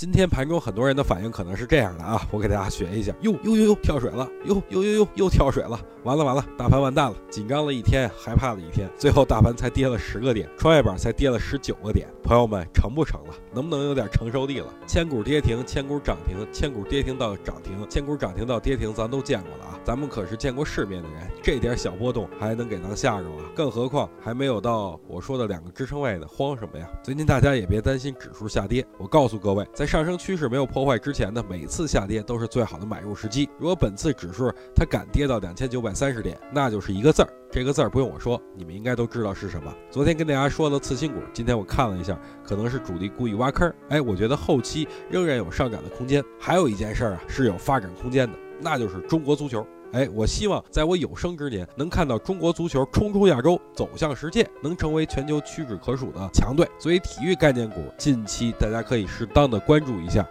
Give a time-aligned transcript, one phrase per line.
[0.00, 13.34] 今天盘中很多人的反应可能是这样的啊，我给大家学一下，哟哟哟哟跳水了，哟哟哟哟又跳水了，完了完了，大盘完蛋了，紧张了一天，害怕了一天，最后大盘才跌了十个点，创业板才跌了十九个点，朋友们成不成了？
[13.52, 14.72] 能不能有点承受力了？
[14.86, 23.44] 千股跌停，千股涨停，千股跌停到涨停，千股涨停到跌停，咱都见过了啊，咱们可是见过世面的人，这点小波动还能给咱吓着啊？
[23.54, 26.88] 更何况还没有到我说的两个支撑位呢，慌什么呀？
[27.02, 33.50] 最近大家也别担心指数下跌，我告诉各位，在上升趋势没有破坏之前呢，每次下跌都是最好的买入时机。
[33.58, 39.74] 如果本次指数它敢跌到两千九百三十点，那就是一个字儿，这个字儿不用我说，你们应该都知道是什么。
[39.90, 43.68] 昨天跟大家说的次新股，今天我看了一下，可能是主力故意挖坑。
[43.88, 46.22] 哎，我觉得后期仍然有上涨的空间。
[46.38, 49.66] 还有一件事儿啊，是有发展空间的，那就是中国足球。
[49.92, 56.68] 哎，我希望在我有生之年能看到中国足球冲出亚洲，走向世界，能成为全球屈指可数的强队。
[56.78, 60.24] 所以，体育概念股近期大家可以适当的关注一下。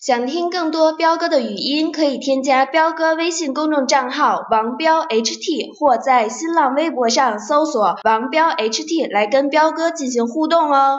[0.00, 10.98] 想听更多彪哥的语音，可以添加彪哥微信公众账号王彪 HT，或在新浪微博上搜索王彪 HT 来跟彪哥进行互动哦。